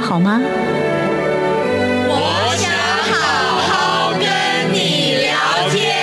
[0.00, 0.40] 好吗？
[2.08, 2.70] 我想
[3.12, 3.14] 好
[3.60, 4.26] 好跟
[4.72, 5.34] 你聊
[5.70, 5.94] 天。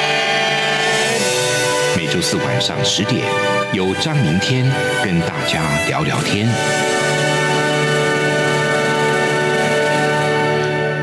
[1.95, 3.25] 每周四晚上十点，
[3.73, 4.69] 由张明天
[5.03, 6.47] 跟大家聊聊天。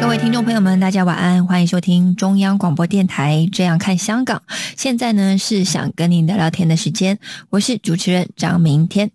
[0.01, 4.43] 各位听众朋友们，大家晚安，欢迎收听中央广播电台《这样看香港》。
[4.81, 7.19] 现在呢是想跟您聊聊天的时间，
[7.51, 9.11] 我是主持人张明天。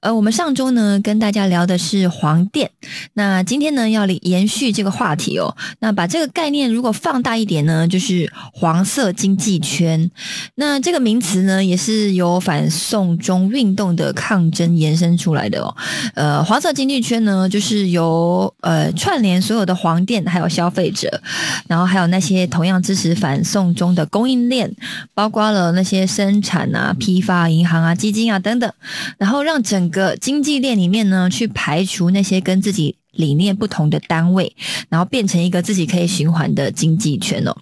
[0.00, 2.70] 呃，我们上周呢跟大家聊的是黄店，
[3.14, 5.56] 那今天呢要延续这个话题哦。
[5.78, 10.10] 那把这个概念如果放大一点呢，就是黄色经济圈。
[10.56, 15.74] 那这个名词呢也是由反送中运动的抗争延伸出来的哦。
[16.12, 20.22] 呃，黄色经济圈呢就是由呃串联所有的黄店。
[20.26, 21.22] 还有消费者，
[21.68, 24.74] 然后还有那些同样支持反送中的供应链，
[25.14, 28.72] 包括了那些生产啊、批发、银行啊、基金啊等等，
[29.18, 34.54] 然后让整个经济链里面呢，去排除那些跟自己理念不同的单位，
[34.88, 37.56] 然后变成一个自己可以循环的经济圈哦。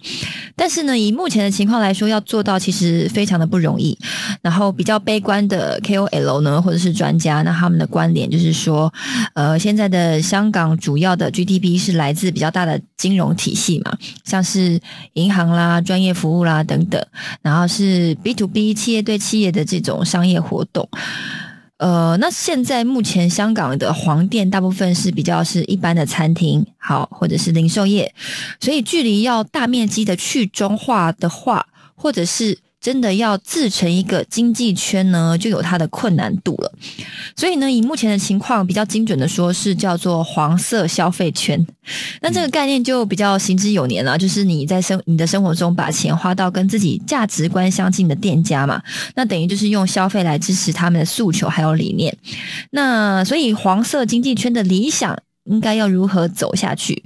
[0.55, 3.97] 但是呢，以目前的情况来说，要做到其实非常的不容易。
[4.41, 8.93] 然后比较悲观的 KOL 呢，或者是专家，那他们的观点就是说，
[9.33, 14.79] 呃，现在的香港主要的 GDP 是来自比较大的金融体系嘛，像是
[15.13, 17.03] 银行啦、专业服务啦等等，
[17.41, 20.87] 然后是 B to B 企业对企业的这种商业活动。
[21.77, 28.13] 呃，那现在目前香港的黄店大部分是比较是一般的餐厅，好或者是零售业，
[28.61, 36.71] 所以距离要大面积的去中化的话，或者是真的要自成一个经济圈呢，就有它的困难度了。
[37.35, 41.65] 所以呢，以目前的情况，比较精准的说是叫做黄色消费圈。
[42.21, 48.79] 那这个概念就比较行之有年了，就是你在生你的生活中把钱花到跟自己价值观相近的店家嘛，
[49.15, 52.15] 那等于就是用消费来支持他们的诉求还有理念。
[52.69, 55.17] 那所以黄色经济圈的理想。
[55.45, 57.03] 应该要如何走下去？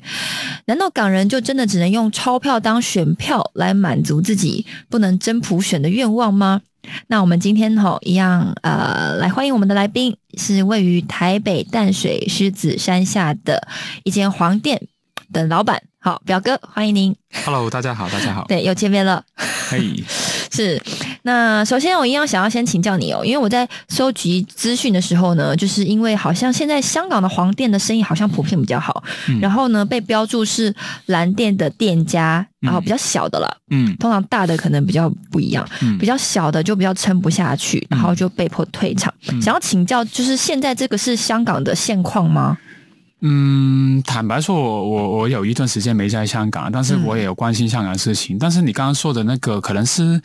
[0.66, 6.61] 难道港人就真的只能用钞票当选票来满足自己不能真普选的愿望吗？
[7.07, 13.67] 那我们今天吼、一样呃，来欢迎我们的来宾，是位于台北淡水狮子山下的
[14.03, 14.88] 一间黄店
[15.31, 15.83] 的老板。
[15.99, 17.13] 好，表哥，欢迎您。
[17.45, 18.45] Hello，大家好，大家好。
[18.47, 19.25] 对，又见面了。
[19.69, 20.01] 嘿，
[20.51, 20.81] 是，
[21.23, 29.39] 那首先我一样想要先请教你哦，因为我在收集资讯的时候呢，就是因为好像现在香港的黄店的生意好像普遍比较好，嗯。
[29.39, 30.73] 然后呢被标注是
[31.07, 33.95] 蓝店的店家，然后比较小的了，嗯。
[33.97, 35.97] 通常大的可能比较不一样，嗯。
[35.97, 39.13] 比较小的就比较撑不下去，然后就被迫退场。
[39.31, 39.41] 嗯。
[39.41, 42.57] 想要请教，就是现在这个是香港的现况吗？
[43.22, 48.38] 嗯，坦白说，我我我有一段时间没在香港，但是嗯我也有关心香港的事情。
[48.40, 50.22] 但是你刚刚说的那个，可能是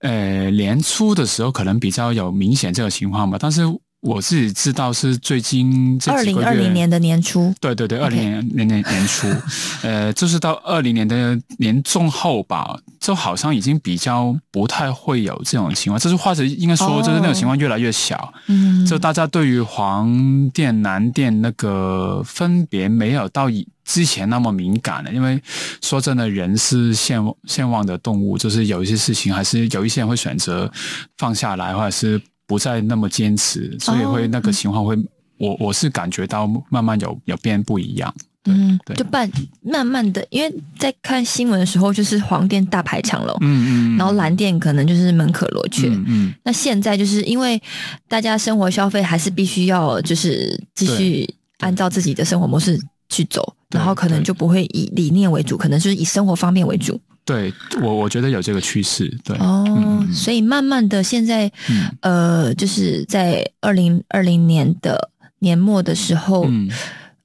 [0.00, 3.38] 呃年初的时候，可能比较有明显这个情况吧。
[3.40, 3.62] 但是
[4.06, 9.26] 我自己知道是最近这二零二零年的年初，对对对，二零年年年年初，
[9.82, 18.32] 呃，就是到二零年的年中后吧，就好像已经比较不太会有这种情况，就是或者应该说，就是那种情况越来越小。
[18.46, 25.42] 嗯，就大家对于黄店、蓝店那个分别没有到以之前那么敏感了，因为
[25.82, 30.70] 说真的，人是现现忘的动物，就是有一些事情还是有一些人会选择
[31.18, 34.96] 放下来，或者是不再那么坚持，所以会那个情况会，
[35.38, 38.14] 我我是感觉到慢慢有有变不一样。
[38.48, 39.28] 嗯，对就慢
[39.60, 45.88] 慢慢的，因为在看新闻的时候，就是黄店大排长龙，嗯嗯，然后蓝店可能就是门可罗雀。
[45.88, 47.60] 嗯嗯那现在就是因为
[48.06, 57.00] 大家生活消费还是必须要就是继续按照自己的生活模式去走，然后可能就不会以理念为主，可能就是以生活方面为主。
[57.26, 57.52] 对
[57.82, 66.70] 我我觉得有这个趋势，对，哦，所以慢慢的现在嗯呃，就是在二零二零年的年末的时候，嗯。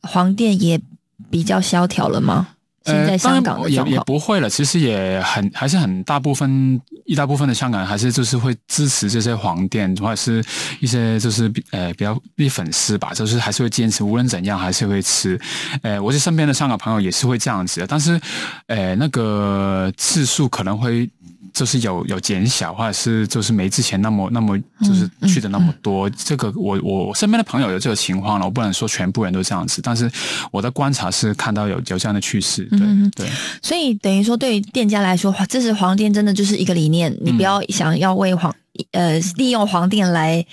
[0.04, 0.82] 黄店也
[1.30, 2.48] 比较萧条了吗？
[2.84, 10.44] 现在香港的呃、也也，不会了，其实也很还是很大部分一大部分的香港人还是就是会支持这些黄店，或者是
[10.80, 15.40] 一些就是呃比较一粉丝吧，就是还是会坚持，无论怎样还是会吃。
[15.82, 18.20] 呃，我是身边的香港朋友也是会这样子的，但是
[18.68, 21.10] 呃那个次数可能会
[21.54, 26.10] 就是有有减小，或者是就是没之前那么那么就是去的那么多。
[26.12, 30.10] 这个我我我身边的朋友有这个情况了，我不能说全部人都这样子，但是
[30.52, 32.64] 我的观察是看到有有这样的趋势。
[32.72, 32.80] 对
[33.16, 33.30] 对，
[33.62, 38.54] 所以等于说对于店家来说，这是黄店真的就是一个理念，你不要想要为黄
[38.92, 40.46] 呃利用黄店来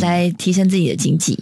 [0.00, 1.38] 来提升自己的经济。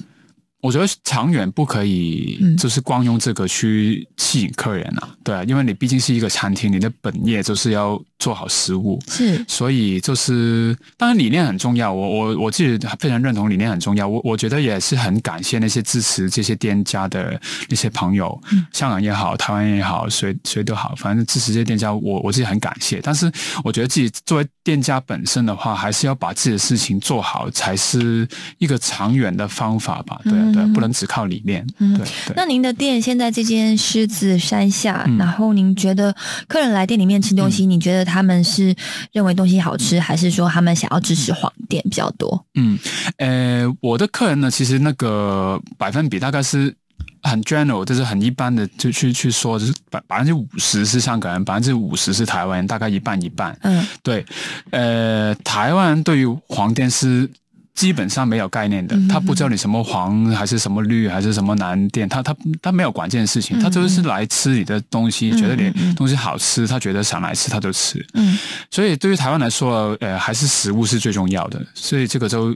[0.62, 17.38] 我觉得长远不可以，就是光用这个去吸引客人啊，对啊，因为你毕竟是一个餐厅，你的本业就是要做好食物，是，所以就是当然理念很重要，我我我自己非常认同理念很重要，我我觉得也是很感谢那些支持这些店家的
[17.68, 18.40] 那些朋友，
[18.72, 23.28] 香港也好，台湾也好，谁谁都好，反正支持这些店家，我我自己很感谢，但是
[23.64, 28.28] 我觉得自己作为店家本身的话，还是要把自己的事情做好，才是
[28.58, 30.51] 一个长远的方法吧，对。
[30.52, 31.66] 对，不能只靠理念。
[31.78, 32.06] 嗯，对。
[32.36, 36.14] 那您的店现在这间狮子山下，然后您觉得
[36.48, 38.74] 客人来店里面吃东西，你觉得他们是
[39.12, 42.44] 认为东西好吃，还是说他们想要支持黄店比较多？
[42.54, 42.78] 嗯，
[43.16, 46.74] 呃，我的客人呢，其实那个百分比大概是
[47.22, 53.56] 很 general，就是很一般的，就去去说，就是百百分之五十是香港人，百分之五十是台湾人，大概一半一半。
[53.62, 54.24] 嗯，对。
[54.70, 57.30] 呃，台湾人对于黄店是。
[57.74, 68.04] 基本上没有概念的，他不知道你什么黄还是什么绿还是什么蓝店，他他他没有管这件事情，他就是来吃你的东西，觉得你东西好吃，他觉得想来吃他就吃。
[68.14, 68.38] 嗯，
[68.70, 72.54] 所以对于台湾来说，呃，还是食物是最重要的，所以这个就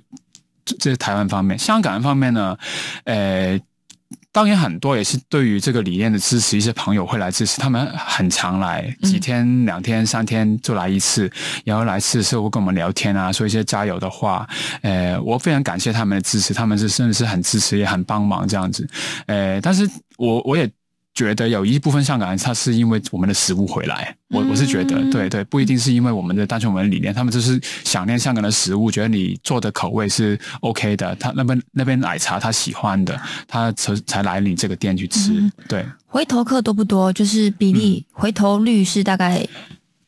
[0.65, 2.57] 这是台湾方面，香港方面呢，
[3.05, 3.61] 呃。
[4.37, 11.33] 当然，很多也是对于这个理念的支持，一些朋友会来支持，他们很常来，几天、两天、三天就来一次，
[11.65, 14.47] 然后来次是会跟我们聊天啊，说一些加油的话。
[14.83, 18.87] 呃，我非常感谢他们的支持，他们是真的是很支持，也很帮忙这样子。
[19.25, 19.89] 呃，但是
[20.19, 20.71] 我我也。
[21.17, 33.19] 觉得有一部分香港人，他是因为我们的食物回来，我我是觉得，对对，不一定是因为我们的单纯我们的理念，他们就是想念香港的食物，觉得你做的口味是 OK 的，他那边那边奶茶他喜欢的，
[33.49, 35.51] 他才才来你这个店去吃。
[35.67, 37.11] 对，回头客多不多？
[37.11, 39.43] 就是比例回头率是大概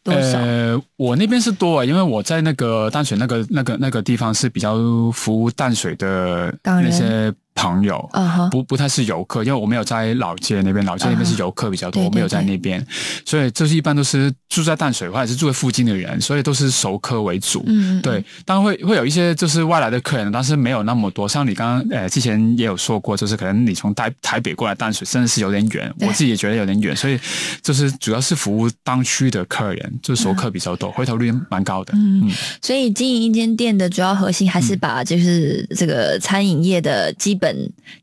[0.04, 0.38] 多少？
[0.38, 4.76] 呃，我那边是多啊，因为我在那个淡水那个那个那个地方是比较
[5.12, 7.32] 服务淡水的那些。
[7.58, 8.08] 朋友，
[8.52, 12.84] 不不太是游客，因为我没有在老街那边，老街那边是游客比较多，我没有在那边，
[13.26, 17.64] 所以就是一般都是住在淡水或者是住在附近的人，所以都是熟客为主。
[17.66, 21.28] 嗯，对，当然会会有一些就是外来的客人，但是没有那么多。
[21.28, 27.18] 像你刚刚呃之前也有说过，就是可能你从台台北过来淡水，真的是有点远，我自己也觉得有点远，所以
[27.60, 31.92] 就是主要是服务当区的客人，就是熟客比较多，回头率蛮高的。
[31.96, 32.30] 嗯，
[32.62, 37.47] 所以经营一间店的主要核心还是把就是这个餐饮业的基本。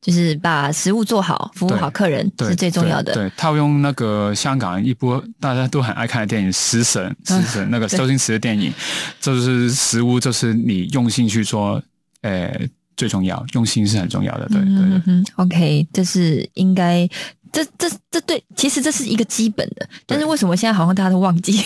[0.01, 3.13] 就是把食物做好，服务好客人是最重要的。
[3.13, 8.74] 对，套用那个香港一波大家都很爱看的电影《食神》，食神那个周星驰的电影，
[9.19, 11.81] 就是食物，就是你用心去做，
[12.21, 12.59] 呃，
[12.95, 14.47] 最重要，用心是很重要的。
[14.47, 15.24] 对对对。
[15.36, 17.07] OK，这是应该，
[17.51, 21.62] 这这这对，其实这是一个基本的，但是为什么现在好像大家都忘记？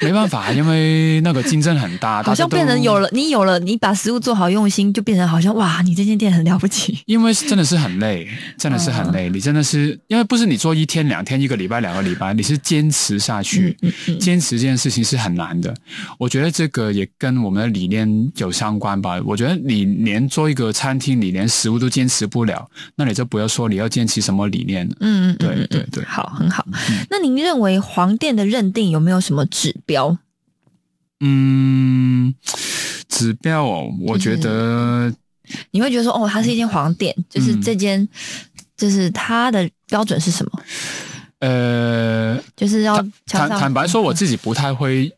[0.00, 6.98] 没办法，因为那个竞争很大， 好像变成有了你有了你把食物做好用心，就变成好像哇，你这间店很了不起。
[7.06, 8.26] 因为真的是很累，
[8.56, 9.28] 真的是很累。
[9.28, 13.76] 你真的是因为不是你做一天两天一个礼拜两个礼拜，你是坚持下去，
[14.18, 15.74] 坚持这件事情是很难的。
[16.18, 19.20] 我觉得这个也跟我们的理念有相关吧。
[19.24, 24.96] 我觉得你连做一个餐厅，你连食物都坚持不了，那你就不要说你要坚持什么理念了。
[25.00, 26.66] 嗯嗯，对对对，好，很好。
[27.10, 29.74] 那您认为黄店的认定有没有什么指？
[29.90, 30.16] 标，
[31.18, 32.32] 嗯，
[33.08, 35.12] 指标哦，我觉得
[35.72, 38.08] 你会觉得说，哦，它是一间黄店，就是这间，
[38.76, 40.62] 就是它的标准是什么？
[41.40, 45.12] 呃，就是要坦坦白说，我自己不太会。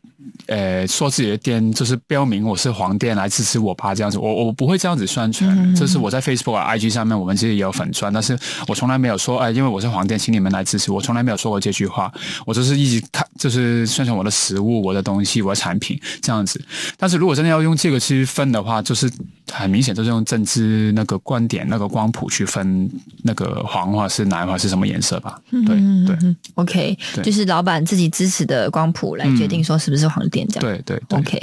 [0.47, 5.75] 呃，说自己的店就是标明我是黄店来支持我爸这样子，我我不会这样子宣传。
[5.75, 12.11] 就是我在 Facebook、IG 上面，我们其实也有粉钻，但是我从来没有说，哎，因为我是黄店，请你们来支持我，从来没有说过这句话。
[12.45, 16.61] 我就是一直看，就是宣传我的食物、我的东西、我的产品这样子。
[16.97, 19.11] 但是如果真的要用这个去分的话，就是
[19.51, 22.89] 很明显就是用政治那个观点、那个光谱去分
[23.23, 25.39] 那个黄话是哪话是什么颜色吧？
[25.49, 25.61] 对
[26.05, 30.03] 对，OK，就是老板自己支持的光谱来决定说是不是。
[30.03, 31.39] 黄店这样对对，OK。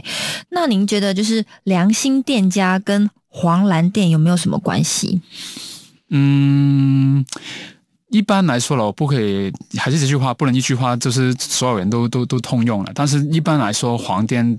[0.51, 5.21] 那您觉得就是良心店家跟黄蓝店有没有什么关系？
[6.11, 7.25] 嗯，
[8.09, 12.91] 一般来说了，我不可以，还是这句话，不能一句话就是所有人都都都通用了。
[12.93, 14.59] 但是一般来说，黄店，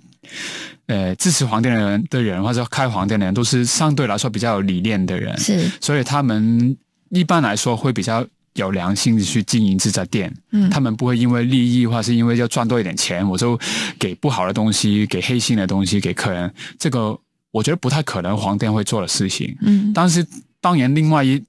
[0.88, 6.77] 呃，支持黄店的人的人，或者开黄店的人，都是相对来说比较有理念的人，是，所以他们
[7.09, 8.25] 一般来说会比较。
[8.55, 10.70] 有良心的去经营这家店，嗯。
[10.70, 13.60] 他们不会因为利益或是因为要赚多一点钱，我就
[13.98, 17.17] 给不好的东西，给黑心的东西给客人，这个
[17.51, 19.55] 我觉得不太可能黄店会做的事情。
[19.62, 19.91] 嗯。
[19.93, 20.25] 但是
[20.60, 21.41] 当然，另外一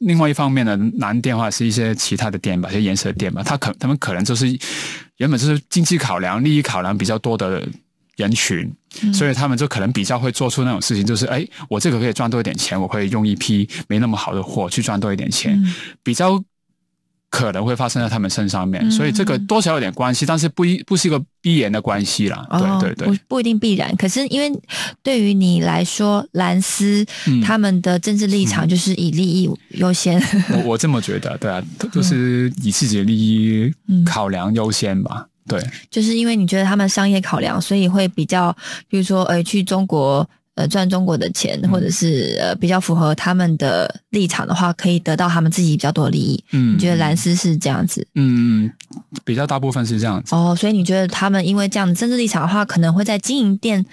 [0.00, 4.46] 另外一方面的蓝店或者是一些其他的店吧，一些颜色的店吧，他可他们可能就是
[5.16, 7.66] 原本就是经济考量、利益考量比较多的
[8.16, 8.72] 人群，
[9.12, 16.42] 所以他们就可能比较会做出那种事情，就是哎，我这个可以赚多一点钱，我可以用一批没那么好的货去赚多一点钱，嗯比较。
[17.30, 22.46] 可能会发生在他们身上面，嗯所以这个多少有点关系，但是不一不是一个必然的关系啦。
[22.48, 23.94] 哦对对对不，不一定必然。
[23.96, 24.50] 可是因为
[25.02, 30.18] 对于你来说，蓝斯、嗯他们的政治立场就是以利益优先。
[30.54, 35.26] 我我这么觉得，对啊，都 都是以自己的利益嗯考量优先吧。
[35.48, 38.54] 对，就是因为你觉得他们商业考量，所以会比较，
[38.88, 46.44] 比如说，呃，去中国呃赚中国的钱，嗯或者是呃比较符合他们的立场的话，可以得到他们自己比较多的利益。
[46.52, 48.70] 嗯，你觉得蓝丝是这样子嗯，
[49.24, 50.34] 比较大部分是这样子。
[50.34, 50.54] 哦？
[50.58, 53.84] 所以你觉得他们因为这样的政治立场的话，可能会在经营店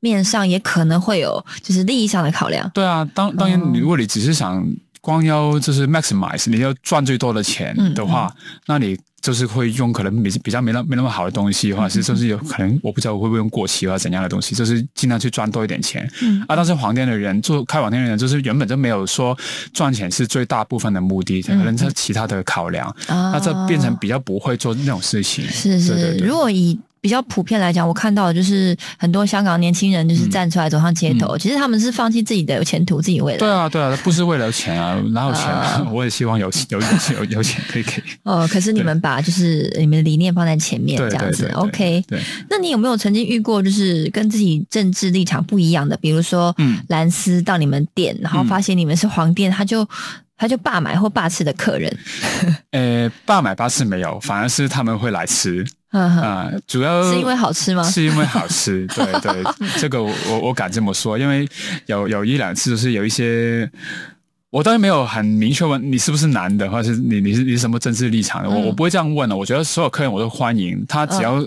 [0.00, 2.70] 面上也可能会有就是利益上的考量。
[2.72, 4.64] 对啊，当当然，哦如果你只是想
[5.00, 8.32] 光要就是 maximize，你要赚最多的钱嗯的话，
[8.66, 16.06] 那你就是会用可能比比较没那没那么好的东西，或者嗯是就是有可能我不知道我会不会用过期或者怎样的东西，就是尽量去赚多一点钱。
[16.20, 16.40] 嗯。
[16.48, 19.34] 啊，但是黄店的人做开网店的人，就是原本就没有说
[19.72, 23.32] 赚钱是最大部分的目的，可能是其他的考量，啊。
[23.32, 25.44] 那这变成比较不会做那种事情。
[25.46, 26.26] 是是，对对对。
[26.26, 33.38] 如果以比较普遍来讲，我看到的就是很多香港年轻人就是站出来走上街头，其实他们是放弃自己的前途、自己未来。
[33.38, 35.44] 嗯对啊，对啊，不是为了钱啊，哪有钱
[35.92, 36.86] 我也希望有有有
[37.18, 38.00] 有有钱可以给。
[38.22, 42.04] 哦，可是你们把就是你们的理念放在前面对这样子，OK。
[42.06, 46.78] 对，那你有没有曾经遇过就是跟自己政治立场不一样的，比如说嗯。
[46.88, 49.88] 蓝丝到你们店，然后发现你们是黄店，他就
[50.36, 51.96] 他就霸买或霸吃的客人，
[52.70, 57.82] 呃，霸买巴士没有，反而是他们会来吃啊、主要是因为好吃吗？
[57.84, 59.44] 是因为好吃，对对，
[59.78, 61.46] 这个我我我敢这么说，因为
[61.86, 63.70] 有有一两次就是有一些。
[64.50, 69.34] 我当然没有很明确问你是不是男的，或者是你你是你是什么政治立场的，我嗯我不会这样问的。
[69.34, 71.42] 我觉得所有客人我都欢迎，他只要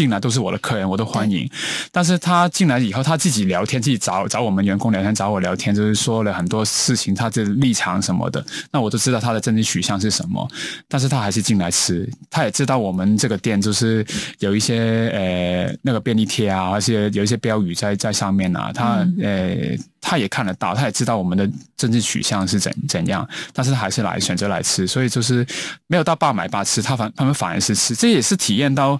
[0.00, 1.46] 进来都是我的客人，我都欢迎。
[1.92, 8.42] 但是他进来以后，他自己聊天，自己找找我们员工聊天，找我聊天，就是说了很多事情，他的立场什么的，
[8.72, 10.48] 那我都知道他的政治取向是什么。
[10.88, 14.02] 但是他还是进来吃，他也知道我们这个店就是
[14.38, 25.46] 有一些呃那个便利贴啊，而且有一些标语在在上面啊，他、呃他也看得到，他也知道我们的政治取向是怎怎样，但是他还是来选择来吃，所以就是
[25.88, 28.98] 没有到爸买爸吃，他反他们反而是吃，这也是体验到。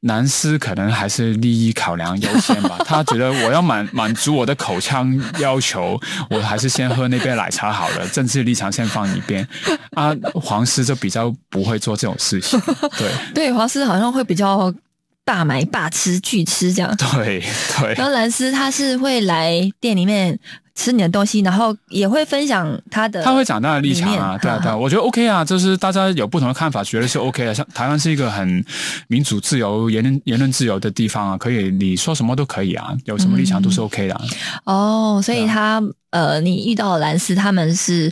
[0.00, 6.00] 男司可能还是利益考量优先吧，他觉得我要满 满足我的口腔要求，
[6.30, 9.46] 我还是先喝那杯奶茶好了，政治立场先放一边。
[9.94, 12.60] 啊，黄丝就比较不会做这种事情，
[12.96, 14.72] 对 对，黄丝好像会比较
[15.24, 16.96] 大买、霸吃、巨吃这样。
[16.96, 17.42] 对
[17.80, 20.38] 对然后蓝斯他是会来店里面
[20.78, 27.52] 吃你的东西，然后也会分享他的，他会讲他的立场啊，对啊，对啊，我觉得 OK 啊，就是大家有不同的看法，觉得是 OK 的。
[27.52, 28.64] 像台湾是一个很
[29.08, 34.22] 民主、自由、言论言论自由的地方啊，可以你说什么都可以啊，有什么立场都是 OK 的啊、
[34.66, 38.10] 哦，所以他、呃，你遇到的蓝丝他们是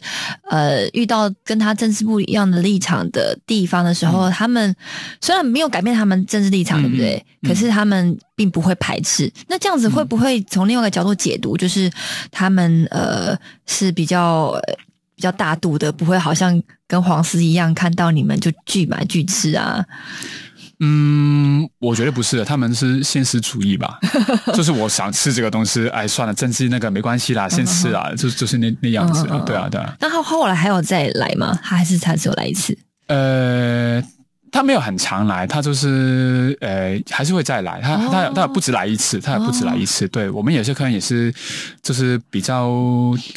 [0.51, 4.75] 呃遇到跟他政治不一样的立场的地方的时候，他们
[5.21, 7.27] 虽然没有改变他们政治立场，嗯对不对？
[7.43, 9.33] 嗯可是他们并不会排斥。
[9.49, 11.91] 那这样子会不会从另外一个角度解读，就是
[12.31, 13.37] 他们呃
[13.67, 14.49] 是比较。
[14.67, 14.75] 呃
[15.17, 19.83] 比较大度的，不会好像跟黄丝一样，看到你们就拒买拒吃啊。
[20.81, 23.99] 嗯，我觉得不是的，他们是现实主义吧，
[24.55, 31.59] 就是我想吃这个东西，哎，算了，政治那个没关系啦，先吃啦，就就是那那样子对啊，对啊，那他后来还有再来吗？
[31.63, 32.77] 他还是他只有来一次？
[33.09, 34.03] 呃。
[34.57, 40.09] 他没有很常来，他就是呃还是会再来，他哦他他也不止来一次，他也不止来一次。
[40.09, 41.31] 对我们有些客人也是，
[41.83, 42.71] 就是比较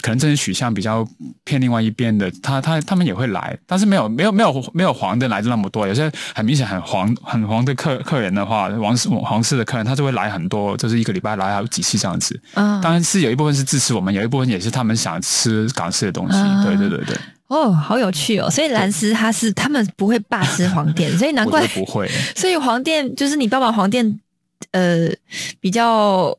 [0.02, 1.06] 可能政治取向比较
[1.44, 5.86] 偏另外一边的，他他他们也会来，但是没有没有没有没有黄的来的那么多。
[5.86, 12.40] 有些很明显很黄很黄的客客人的话，黄氏黄氏的客人，他就会来很多，就是一个礼拜来好几次这样子。
[12.54, 16.38] 嗯，当然是有一部分是支持我们，有一部分也是他们想吃港式的东西。
[16.38, 17.18] 啊对对对对，
[17.50, 18.50] 哦，好有趣哦！
[18.50, 22.08] 所以蓝斯他是他们不会霸吃黄店，所以难怪不会。
[22.36, 24.20] 所以黄店就是你爸爸黄店，
[24.72, 25.10] 呃，
[25.60, 26.38] 比较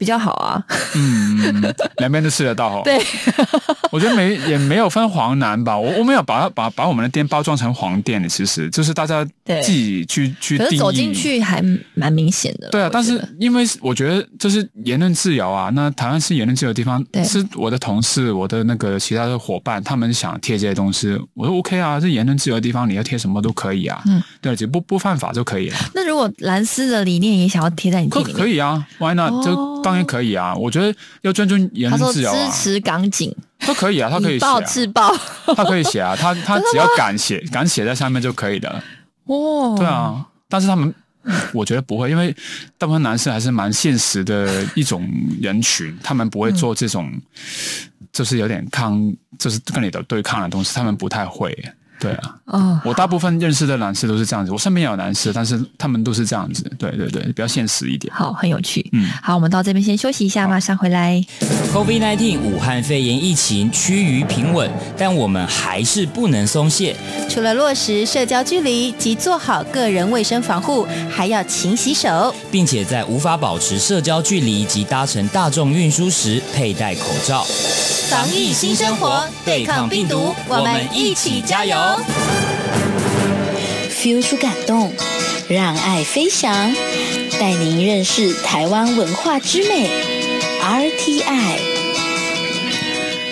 [0.00, 0.64] 比较好啊。
[0.94, 1.62] 嗯，
[1.98, 2.80] 两边都吃得到哦。
[2.82, 2.98] 对，
[3.92, 10.70] 我觉得没也没有分黄蓝吧，我我没有把它把把我们的店包装成黄店的，其实就是大家自己去去定义。
[10.70, 12.70] 可是走进去还蛮明显的。
[12.70, 25.76] 对啊，但是因为我觉得就是言论自由啊，那台湾是言论自由的地方，是我的同事、我的那个其他的伙伴，他们想贴这些东西，我说 OK 啊，这言论自由的地方，你要贴什么都可以啊，嗯，对，只不不犯法就可以了。
[25.94, 33.34] 那如果蓝丝的理念也想要贴在你可可以啊，Why not？、哦就当然可以啊，我觉得要尊重言论自由啊支，持港警，
[33.66, 35.16] 都可以啊，他可以写啊，制暴。
[35.54, 38.82] 他可以写啊，他 他只要敢写敢写在上面就可以的，
[39.24, 40.94] 哦，对，啊，但是他们。
[41.52, 42.34] 我觉得不会，因为
[42.78, 45.06] 大部分男生还是蛮现实的一种
[45.38, 47.12] 人群，他们不会做这种，
[48.10, 48.98] 就是有点抗，
[49.38, 51.54] 就是跟你的对抗的东西，他们不太会。
[52.00, 56.62] 对啊，哦，我大部分认识的男士都是这样子，我身边也有男士，但是他们都是这样子。
[56.78, 58.12] 对对对，比较现实一点。
[58.14, 58.88] 好，很有趣。
[58.92, 61.22] 嗯好，我们到这边先休息一下，马上回来。
[61.74, 66.96] COVID-19 武汉肺炎疫情趋于平稳，但我们还是不能松懈。
[67.28, 72.34] 除了落实社交距离及做好个人卫生防护，还要勤洗手。
[72.50, 77.44] 并且在无法保持社交距离及搭乘大众运输时佩戴口罩。
[78.08, 81.76] 防疫新生活，对抗病毒，我们一起加油！
[83.90, 84.92] Feel 出感动，
[85.48, 86.52] 让爱飞翔，
[87.38, 89.90] 带您认识台湾文化之美。
[90.62, 91.58] RTI。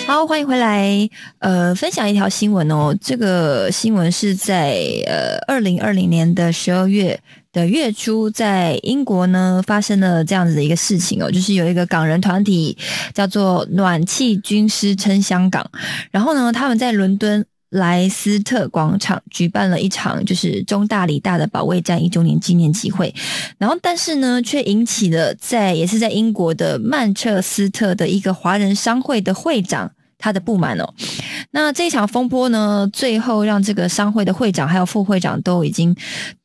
[0.07, 1.09] 好，欢迎回来。
[1.41, 2.97] 呃，分享一条新闻哦。
[3.01, 7.21] 这个新闻是在呃二零二零年的十二月
[7.53, 12.77] 的月初，在英国呢发生了这样子的一个事情哦，就是有一个港人团体
[13.13, 15.71] 叫做暖气军师撑香港，
[16.11, 17.45] 然后呢，他们在伦敦。
[17.71, 23.15] 莱斯特广场举办了一场就是中大理大的保卫战一周年纪念集会，
[23.59, 30.95] 然后但是呢，却引起了在也是在英国的曼彻斯特的一个华人商会的会长他的不满哦。
[31.51, 35.95] 那这一场风波呢，最后让这个商会的会长还有副会长都已经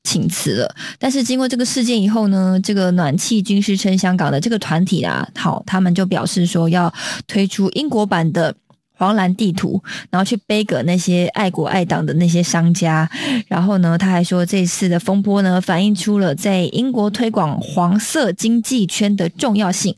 [0.03, 0.75] 请辞了。
[0.99, 6.93] 但是经过这个事件以后呢，这个暖气军师撑香港的这个团体啊，好，他们就表示说要
[7.27, 8.53] 推出英国版的。
[8.95, 13.09] 黄蓝地图，然后去背个那些爱国爱党的那些商家，
[13.47, 19.95] 然后呢，他还说这次的风波呢，反映出了在英国推广黄色经济圈的重要性。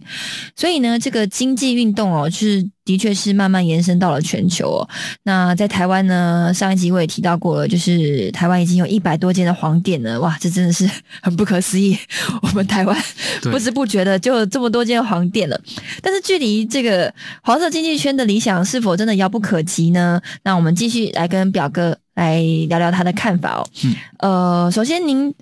[0.56, 4.90] 所以呢，这个经济运动哦，是的确是慢慢延伸到了全球哦。
[5.24, 10.90] 那在台湾呢，上一集我也提到过了，就是台湾已经有一百多间的黄店了，哇，这真的是
[11.22, 11.98] 很不可思议。
[12.44, 12.96] 我们台湾
[13.42, 15.60] 不知不觉的就有这么多间黄店了，
[16.02, 20.22] 但是距离这个黄色经济圈的理想是否真的遥不可及呢？
[20.44, 23.68] 那我们继续来跟表哥来聊聊他的看法哦。
[23.84, 25.34] 嗯呃，首先您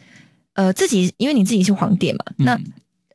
[0.53, 2.63] 呃自己，因为你自己是黄店嘛，那嗯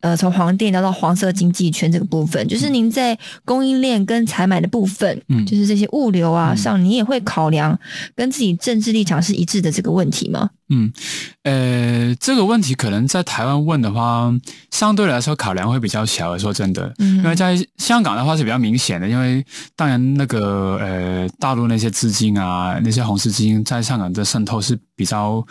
[0.00, 7.78] 呃从黄店聊到黄色经济圈这个部分，就是您在供应链跟采买的部分，嗯就是这些物流啊嗯上，你也会考量
[8.14, 10.50] 跟自己政治立场是一致的这个问题吗？
[10.70, 10.92] 嗯，
[11.42, 14.32] 呃，这个问题可能在台湾问的话，
[14.70, 16.38] 相对来说考量会比较小。
[16.38, 25.44] 说真的，嗯因为在香港的话是比较明显的，因为当然那个呃大陆那些资金啊，那些红色资金在香港的渗透是比较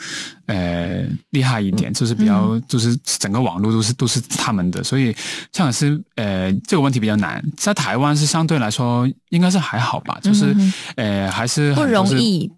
[0.46, 5.12] 呃厉害一点，就是比较就是整个网络都是都是他们的，所以
[5.52, 7.44] 香港是呃这个问题比较难。
[7.58, 12.50] 在台湾是相对来说应该是还好吧，就是、嗯呃还是不容易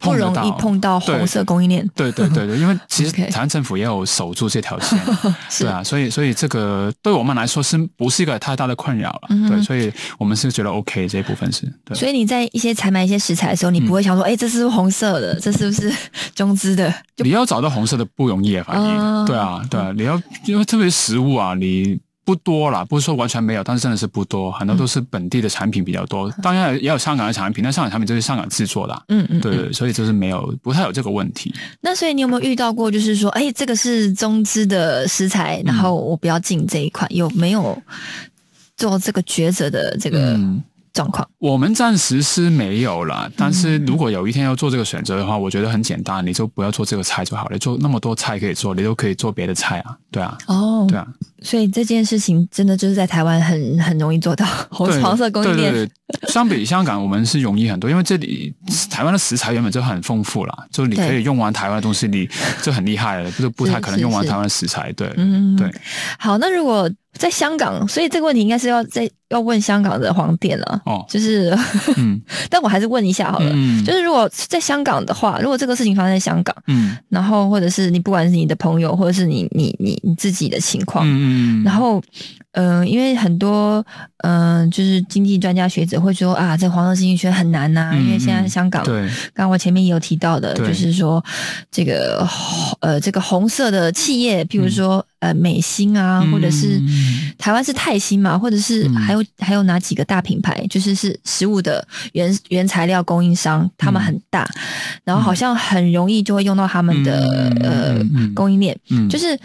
[0.00, 1.88] 不容易碰到红色供应链。
[1.94, 4.98] 对对对对，因为 其实台湾政府也有守住这条线，
[5.48, 9.28] 是对啊，所以所以这个对我们来说是不是一个太大的困扰了？
[9.30, 11.96] 嗯对，所以我们是觉得 OK 这一部分是对。
[11.96, 15.38] 所以你在一些采买一些食材的时候，你不会想说，哎、这是红色的？
[15.38, 15.92] 这是不是
[16.34, 16.92] 中资的？
[17.22, 21.98] 你要找到红色的不容易啊，反哦正对啊，对啊，你要因为特别食物啊，你
[22.30, 31.52] 不多啦，不是说完全没有，但是真的是不多，很多都是本地的产品比较多，当然也有香港的产品，但香港产品就是香港制作的啊、嗯嗯，对对，所以就是没有不太有这个问题。
[31.80, 37.76] 那所以你有没有遇到过，就是说，哎，这个是中资的食材，然后我不要进这一款，有没有
[38.76, 40.62] 做这个抉择的这个嗯
[40.92, 41.28] 状况？
[41.38, 47.58] 我们暂时是没有了，但是如果有一天要做这个选择的话，我觉得很简单，你就不要做这个菜就好了。
[47.58, 51.06] 做那么多菜可以做，你都可以做别的菜啊，对啊，哦，对啊，
[51.42, 55.72] 所以这件事情真的就是在台湾很很容易做到 红对黄色供应链。
[55.72, 58.52] 对对对，相比香港，我们是容易很多，因为这里
[58.90, 62.28] 台湾的食材原本就很丰富啦，就你可以用完台湾的东西，你
[62.62, 64.92] 就很厉害了，就不太可能是是用完台湾的食材。
[64.92, 65.70] 对， 嗯，对。
[66.18, 70.82] 好，那如果在香港，所以这个问题应该是要在要问香港的黄店了。
[70.84, 71.56] 哦，就是，
[71.96, 82.02] 嗯 但我还是问一下好了，嗯就是如果在香港的话，如果这个事情发生在香港，嗯然后或者是你不管是你的朋友，或者是你你你你自己的情况，嗯嗯，然后，
[82.52, 83.84] 嗯、因为很多
[84.22, 89.06] 嗯、就是经济专家学者会说啊，这黄色经济圈很难呐、嗯因为现在香港，对。
[89.32, 91.24] 刚刚我前面也有提到的，就是说
[91.70, 92.28] 这个
[92.80, 97.32] 呃这个红色的企业，譬如说、呃美心啊，或者是嗯。
[97.38, 98.94] 台湾是泰兴嘛，或者是嗯。
[98.96, 104.46] 还有、还有哪几个大品牌，就是是食物的原原材料供应商，他们很大，
[105.04, 107.98] 然后好像很容易就会用到他们的、呃
[108.34, 109.08] 供应链，嗯。
[109.08, 109.38] 就是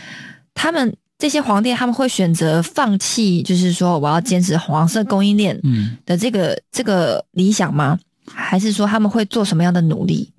[0.53, 0.93] 他们。
[1.17, 7.97] 这些皇帝他们会选择放弃，就是说我要坚持黄色供应链嗯的这个这个理想吗？
[8.27, 10.31] 还是说他们会做什么样的努力？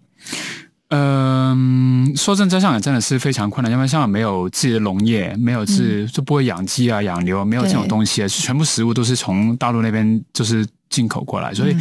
[0.88, 10.64] 嗯，说真，在香港真的是非常困难，因为香港没有自己的农业，没有自、就不会养鸡啊、养牛，没有这种对东西，全部食物都是从大陆那边就是
[10.96, 11.76] 进口过来，所以，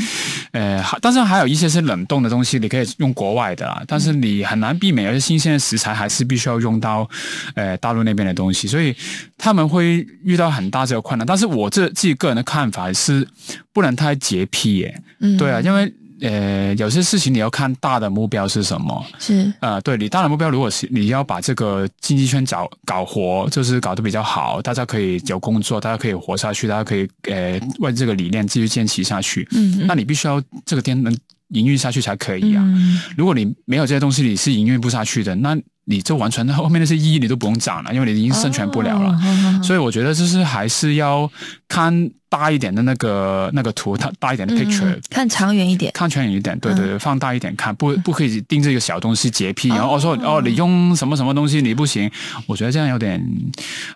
[0.51, 7.09] 呃，还但是还有一些是冷冻的东西，你可以用国外的啦，但是你很难避免，而且新鲜的食材还是必须要用到
[7.55, 8.93] 呃大陆那边的东西，所以
[9.37, 11.25] 他们会遇到很大这个困难。
[11.25, 13.25] 但是我这自己个人的看法是，
[13.71, 15.93] 不能太洁癖耶，嗯对啊，因为。
[16.21, 19.05] 呃，有些事情你要看大的目标是什么。
[19.19, 29.47] 是呃，对你大的目标，如果是你要把这个经济圈搞搞活，就是搞得比较好，大家可以有工作，大家可以活下去，大家可以呃为这个理念继续坚持下去。
[29.51, 31.15] 嗯嗯那你必须要这个店能
[31.49, 32.63] 营运下去才可以啊。
[32.63, 39.09] 嗯如果你没有这些东西，你是营运不下去的，那你就完全后面那些意义你都不用讲了，因为你已经生存不了了。
[39.11, 41.29] 哦所以我觉得就是还是要
[41.67, 45.91] 看大一点的那个那个图，它大一点的 picture，、嗯看长远一点。
[45.93, 50.41] 看长远一点，对对对，放大一点看，不不可以盯着一个小东西洁癖，然后哦说哦。
[50.45, 52.11] 你用什么什么东西你不行，
[52.45, 53.19] 我觉得这样有点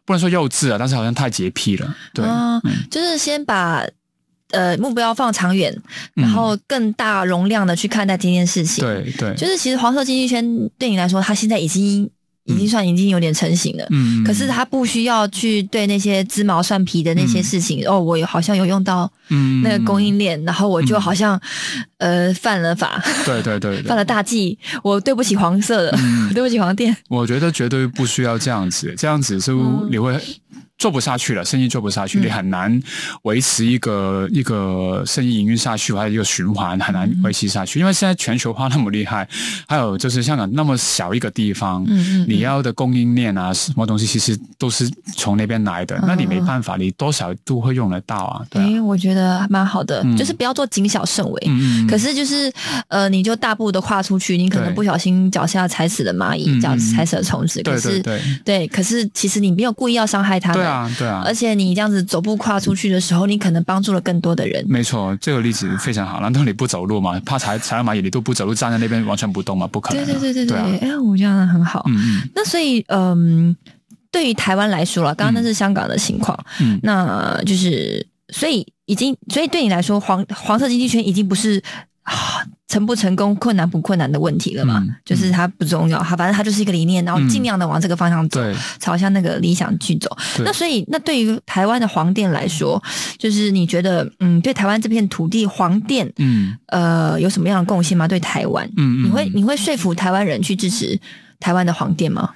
[0.05, 2.25] 不能说幼稚啊，但是好像太洁癖了，对，
[2.89, 3.83] 就是先把
[4.51, 5.75] 呃目标放长远，
[6.13, 12.09] 然后更大容量的去看待这件事情。，对对，就是其实黄色经济圈对你来说，它现在已经
[12.45, 13.85] 已经算已经有点成型了。
[13.91, 19.61] 嗯，可是它不需要去对那些鸡毛蒜皮的那些事情，哦，我有好像有用到嗯。
[19.61, 21.39] 那个供应链，然后我就好像、
[21.97, 23.83] 呃犯了法，对对对对。
[23.87, 26.19] 犯了大忌，我对不起黄色的，嗯。
[26.33, 26.95] 对不起黄店。
[27.07, 30.19] 我觉得绝对不需要这样子，这样子就你会
[30.79, 32.81] 做不下去了，生意做不下去，嗯你很难
[33.23, 37.79] 维持一个一个生意营运下去，还有一个循环很难维持下去。
[37.79, 39.27] 因为现在全球化那么厉害，
[39.67, 48.65] 还有就是香港那么小一个地方，嗯嗯嗯你要的供应链啊，什么东西其实都是从那边来的，嗯那你没办法，你多少都会用得到啊，对啊。
[48.65, 51.43] 诶，我觉得蛮好的，嗯就是不要做谨小慎微。
[51.47, 52.49] 嗯嗯可是就是
[52.87, 57.61] 呃，你就大步的跨出去，你可能不小心脚下踩死了蚂蚁，嗯脚嗯踩死了虫子。
[57.63, 60.68] 对可是对对对可是其实你没有故意要伤害它们。
[60.69, 64.63] 对啊，对啊，而且你这样子走步跨出去的时候，你可能帮助了更多的人。
[64.67, 66.21] 没错，这个例子非常好。
[66.21, 67.19] 难道你不走路吗？
[67.25, 69.67] 怕踩踩到蚂蚁，你都不走路，站在那边完全不动吗？
[69.67, 70.05] 不可能啊。
[70.05, 71.83] 对对对对对，哎、我觉得很好。
[71.87, 73.55] 嗯嗯那所以，嗯，
[74.11, 81.61] 对于台湾来说了，刚刚那是香港的情况，嗯那就是所以已经，所以对你来说，黄黄色经济圈已经不是
[82.03, 82.13] 啊
[82.69, 84.77] 成不成功、困难不困难的问题了嘛？
[84.79, 90.15] 嗯就是它不重要，它反正它就是一个理念，然后嗯尽量的往这个方向走，对朝向那个理想去走。
[90.45, 92.81] 那所以，那对于台湾的黄店来说，
[93.17, 98.07] 就是你觉得，嗯，对台湾这片土地黄店，嗯呃，有什么样的贡献吗？
[98.07, 100.99] 对台湾，嗯嗯你会你会说服台湾人去支持
[101.39, 102.29] 台湾的黄店吗？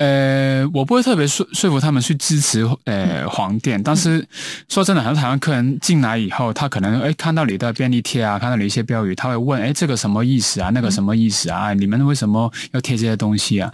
[0.00, 4.26] 呃，我不会特别说说服他们去支持呃黄店，但是
[4.66, 11.74] 说真的，很多台湾客人进来以后，他可能哎看到你的便利贴啊，看到你一些标语，他会问哎这个什么意思啊，那个什么意思啊？
[11.74, 13.70] 你们为什么要贴这些东西啊？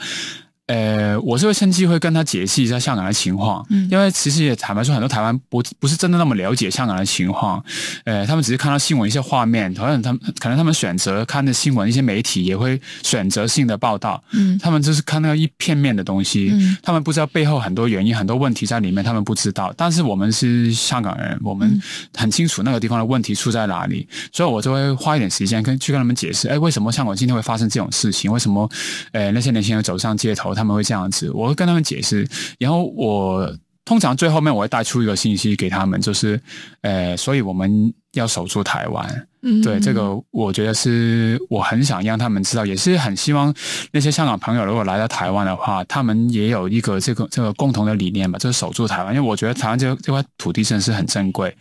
[0.67, 7.63] 呃，我是会趁机会跟他解释一下香港的情况，嗯因为其实也坦白说，很多台湾不不是真的那么了解香港的情况，
[8.05, 19.73] 呃，他们只是看到新闻一些画面，好像他们可能他们选择看的新闻，一些媒体也会选择性的报道，嗯他们就是看到一片面的东西，嗯他们不知道背后很多原因、很多问题在里面，他们不知道。
[19.77, 21.83] 但是我们是香港人，我嗯们
[22.17, 28.33] 很清楚那个地方的问题出在哪里，所以我就会花一点时间跟去跟他们解释，哎，为什么香港今天会发生这种事情？
[28.33, 28.69] 为什么
[29.13, 31.31] 呃那些年轻人走上街头他们会这样子？
[31.31, 32.27] 我会跟他们解释，
[32.59, 33.57] 然后我。
[33.89, 36.41] 通常最后面我会带出一个信息给他们，就是，
[36.81, 43.55] 呃，所以我们要守住台湾，嗯对这个，我觉得是我很想让他们知道，也是很希望
[43.93, 49.15] 那些香港朋友如果来到台湾的话，他们也有一个这个这个共同的理念吧，就是守住台湾。
[49.15, 51.55] 因为我觉得台湾这这块土地真的是很珍贵，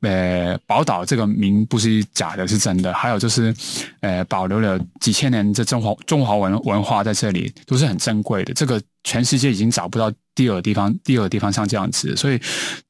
[0.00, 2.92] 呃，宝岛这个名不是假的，是真的。
[2.92, 3.54] 还有就是，
[4.00, 8.52] 呃，保留了几千年这中华中华文文化在这里，都是很珍贵的。
[8.54, 12.16] 这个全世界已经找不到第二地方，第二地方像这样子。
[12.16, 12.40] 所以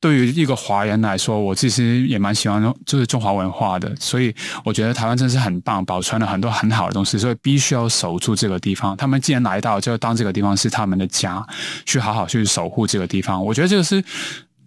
[0.00, 3.94] 对于一个华人来说，我其实也蛮喜欢就是中华文化的。
[4.00, 8.96] 所以我觉得台湾真是很棒，保存了很多很好的东西，所以必须要守住这个地方。
[8.96, 11.46] 他们既然来到，就当这个地方是他们的家，
[11.84, 13.44] 去好好去守护这个地方。
[13.44, 14.02] 我觉得这个是。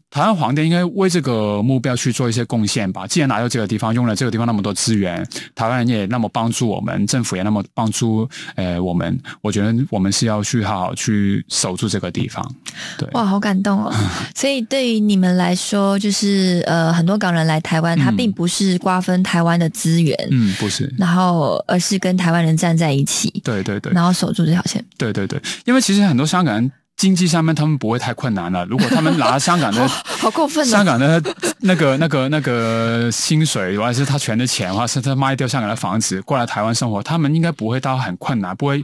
[0.09, 3.05] 台湾皇帝应该为这个目标去做一些贡献吧。
[3.05, 12.55] 既然来到这个地方，用了这个地方那么多资源，台湾人也那么帮助我们，政府也那么帮助呃我们，我觉得我们是要去好好去守住这个地方。
[12.97, 13.93] 对，哇，好感动哦！
[14.33, 24.83] 所以对于你们来说，就是呃，很多港人来台湾，他并不是瓜分台湾的资源，嗯，不是，然后而是跟台湾人站在一起，对对对，然后守住这条线。
[24.97, 26.71] 对对对，因为其实很多香港人。
[26.97, 28.65] 经济上面他们不会太困难了。
[28.65, 29.87] 如果他们拿香港的
[30.19, 31.21] 好过分，香港的
[31.59, 38.83] 那个、那个、那个薪水，或者是他全的钱，或者是他卖掉香港的房子过来台湾生活，他们应该不会到很困难，不会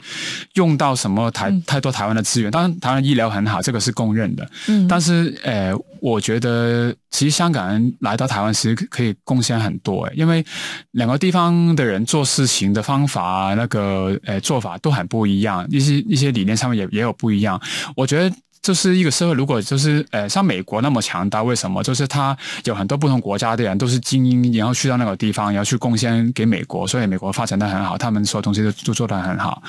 [0.53, 2.51] 用到什么台太多台湾的资源。
[2.51, 4.47] 当然，台湾医疗很好，这个是公认的。
[4.67, 10.43] 嗯，但是，呃，我觉得其实香港人来到台湾其实可以贡献很多，诶，因为
[10.91, 17.61] 两个地方的人做事情的方法、那个呃做法都很不一样，一些一些理念上面也也有不一样。
[17.95, 18.35] 我觉得。
[18.63, 21.83] 就是一个社会，如果就是呃像美国那么强大，为什么？
[21.83, 29.61] 就是他有很多不同国家的人都是精英，然后去到那个地方，然后去贡献给美国，所以美国发展的很好，他们所有东西都都做得很好。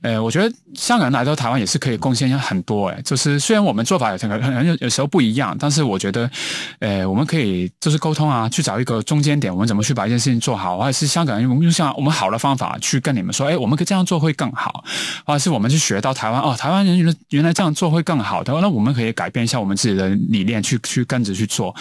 [0.00, 2.88] 呃，我觉得香港人来到台湾也是可以贡献很多。
[2.88, 6.30] 哎，就是虽然我们做法有可能有有时候不一样，但是我觉得，
[6.78, 14.82] 呃，我们可以就是沟通啊，去找一个中间点，我们怎么去把一件事情做好，或者是香港人用用像我们好的方法去跟你们说，哎，我们可以这样做会更好，
[15.26, 18.37] 或者是我们去学到台湾哦，台湾人原来原来这样做会更好。
[18.46, 21.74] 那我们可以改变一下我们自己的理念，去去跟着去做，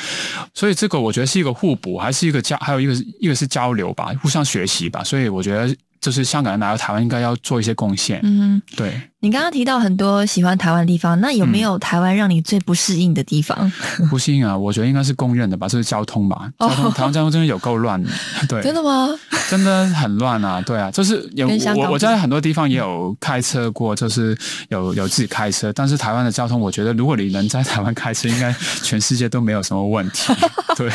[0.53, 5.03] 所以这个我觉得是一个互补，还是一个交，还有一个一个是交流吧，互相学习吧。
[5.03, 5.75] 所以我觉得。
[5.99, 8.21] 就是香港人来到台湾，应该要做一些贡献。
[8.23, 9.01] 嗯，对。
[9.19, 13.69] 你刚刚提到很多喜欢台湾的地方，那有没有台湾让你最不适应的地方？
[14.07, 16.49] 不适应啊，我觉得应该是公认的吧，就是交通吧。
[16.59, 18.09] 交通，台湾交通真的有够乱的。
[18.47, 19.09] 对， 真的吗？
[19.49, 20.61] 真的很乱啊！
[20.61, 24.37] 对啊，就是有我我在很多地方也有开车过，就是
[24.69, 25.71] 有有自己开车。
[25.73, 30.33] 但是台湾的交通，我觉得如果你能在台湾开车，应该全世界都没有什么问题。
[30.77, 30.91] 对，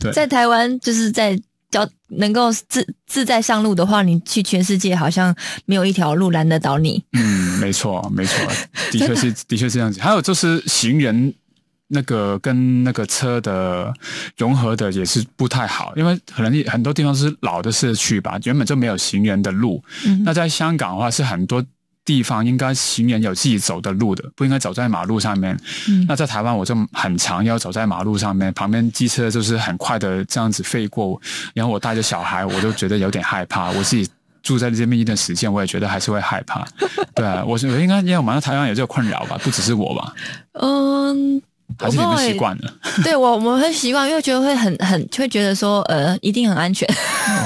[0.00, 1.38] 对，在台湾就是在。
[1.70, 7.04] 交能够自自在上路的话，你去全世界好像没有一条路拦得倒你。
[7.12, 8.36] 嗯，没错，没错，
[8.90, 10.00] 的确是，的确是这样子。
[10.00, 11.34] 还有就是行人
[11.88, 13.92] 那个跟那个车的
[14.36, 19.82] 融合的也是不太好，因为可能很多地方是老的社区吧，原本就没有行人的路。
[20.24, 21.64] 那在香港的话是很多。
[22.04, 25.54] 地方应该行人有自己走的路的，不应该走在马路上面。
[26.06, 31.20] 那在台湾，我就很常要走在马路上面，旁边机车就是很快的这样子飞过，
[31.52, 33.70] 然后我带着小孩，我都觉得有点害怕。
[33.72, 34.08] 我自己
[34.42, 36.66] 住在这边一段时间，我也觉得还是会害怕。
[37.14, 40.14] 对啊，我我应该因为我们在台湾有这个困扰吧，不只是我吧。
[40.54, 41.42] 嗯。
[41.78, 42.72] 还是你们习惯了？
[43.04, 46.88] 对我，我们会习惯，因为觉得会很很，会觉得说，呃，一定很安全。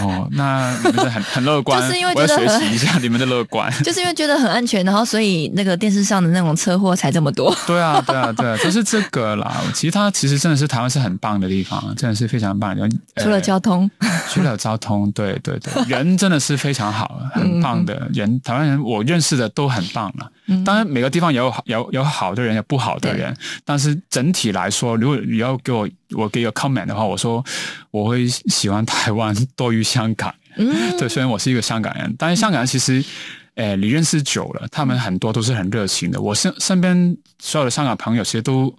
[0.02, 7.54] 哦，那你们很很乐观， 就是因为觉得学习一下你们的乐观， 就是因为觉得很安全，然后所以那个电视上的那种车祸才这么多。
[7.66, 9.60] 对啊，对啊，对啊，就是这个啦。
[9.74, 12.72] 其他其实真的是台湾是很棒的地方，真的是非常棒。
[13.16, 13.90] 除了交通，
[14.30, 18.40] 除了交通，对对对，人真的是非常好，很棒的人。
[18.40, 20.30] 台湾人我认识的都很棒了。
[20.64, 23.34] 当然每个地方有有有好的人，有不好的人，
[23.64, 27.44] 但是整体来说，如果你要给我我给个 comment 的话，我说
[27.90, 30.34] 我会喜欢台湾多于香港。
[30.56, 33.04] 嗯，对，虽然我是一个香港人，但是香港人其实，
[33.56, 36.20] 诶，你认识久了，他们很多都是很热情的。
[36.20, 38.74] 我身身边所有的香港朋友，其实都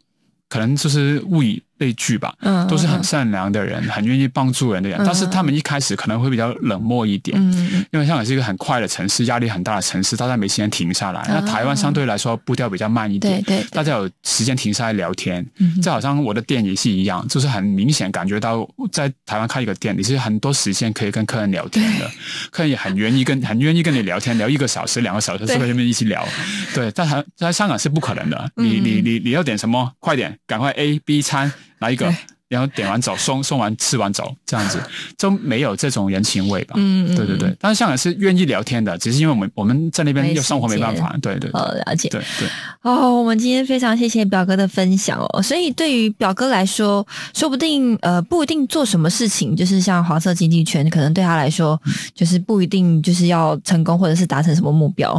[0.49, 1.61] 可能就是物以。
[1.83, 11.21] 悲剧吧，嗯，都是很善良的人，很愿意帮助人的人，但是他们一开始可能会比较冷漠一点，嗯，因为香港是一个很快的城市，压力很大的城市，大家没时间停下来。
[11.27, 15.45] 那台湾相对来说步调比较慢一点，对对，大家有时间停下来聊天。
[15.81, 22.09] 就好像我的店也是一样，就是很明显感觉到在台湾开一个店，你是很多时间可以跟客人聊天的，
[22.49, 26.25] 客人也很愿意跟很愿意跟你聊天，聊一个小时、两个小时，坐在那边一起聊。
[26.73, 29.91] 对，在台在香港是不可能的，你你你你要点什么？
[29.99, 31.51] 快点，赶快 A B 餐。
[31.83, 32.11] 来一个，
[32.47, 34.79] 然后点完走，送送完吃完走，这样子
[35.17, 36.75] 就没有这种人情味吧？
[36.77, 37.53] 嗯，对对对。
[37.59, 41.13] 但是香港是愿意聊天的，只是因为我们我们在那边又生活没办法。
[41.21, 42.07] 对对，哦，了解。
[42.09, 42.47] 对对。
[42.83, 45.41] 哦，我们今天非常谢谢表哥的分享哦。
[45.41, 51.81] 所以对于表哥来说，说不定呃不一定做什么事情，就是像黄色经济圈，可能对他来说
[52.13, 55.13] 就是不一定就是要成功或者是达成什么目标。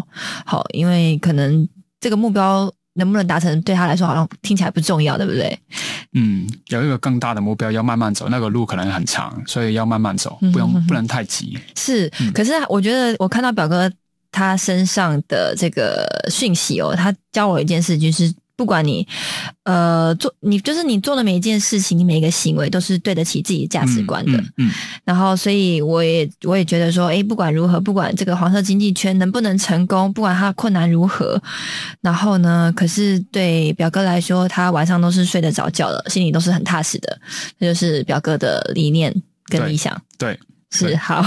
[0.47, 1.69] 好，因为可能
[2.01, 2.73] 这个目标。
[2.95, 5.59] 能不能达成对他来说好像听起来不重要，对不对？
[6.13, 11.59] 嗯，有一个更大的目标要慢慢走，那个路可能很长，所以要慢慢走，不用不能太急。
[11.77, 13.91] 是，可是我觉得我看到表哥
[14.31, 19.07] 他身上的这个讯息哦，他教我一件事，就是不管你
[19.65, 24.39] 呃做你就是你做的每一件事情，你每一个行为都是对得起自己的价值观的。
[24.39, 24.71] 嗯嗯
[25.05, 31.41] 然后，所以我也我也觉得说，哎，不管如何，不管这个黄色经济圈能不能成功，不管它困难如何，
[32.01, 37.21] 然后呢，可是对表哥来说，他晚上都是睡得着觉的，心里都是很踏实的。
[37.59, 39.15] 这就是表哥的理念
[39.47, 40.01] 跟理想。
[40.17, 40.39] 对，
[40.77, 41.25] 是好，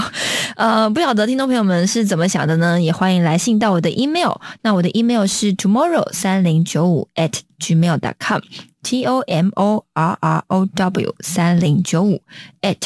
[0.56, 2.78] 呃，不晓得听众朋友们是怎么想的呢？
[2.78, 4.34] 也欢迎来信到我的 email。
[4.60, 8.40] 那我的 email 是 tomorrow 三零九五 at gmail.com。
[8.82, 12.22] t o m o r r o w 三零九五
[12.60, 12.76] at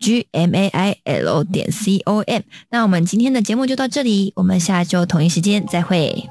[0.00, 2.42] g m a i l 点 c o m。
[2.70, 6.28] 那我们今天的节目就到这里，我们下周同一时间再会。